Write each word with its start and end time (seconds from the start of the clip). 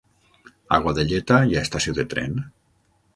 A 0.77 0.79
Godelleta 0.85 1.37
hi 1.49 1.57
ha 1.59 1.63
estació 1.67 1.95
de 1.99 2.07
tren? 2.15 2.41